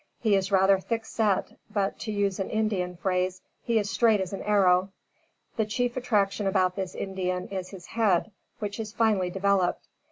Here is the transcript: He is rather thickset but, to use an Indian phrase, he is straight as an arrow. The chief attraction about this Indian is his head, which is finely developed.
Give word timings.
He 0.19 0.33
is 0.35 0.51
rather 0.51 0.79
thickset 0.79 1.57
but, 1.71 1.99
to 1.99 2.11
use 2.11 2.39
an 2.39 2.49
Indian 2.49 2.97
phrase, 2.97 3.43
he 3.61 3.77
is 3.77 3.87
straight 3.91 4.19
as 4.19 4.33
an 4.33 4.41
arrow. 4.41 4.89
The 5.57 5.65
chief 5.67 5.95
attraction 5.95 6.47
about 6.47 6.75
this 6.75 6.95
Indian 6.95 7.47
is 7.49 7.69
his 7.69 7.85
head, 7.85 8.31
which 8.57 8.79
is 8.79 8.91
finely 8.93 9.29
developed. 9.29 9.87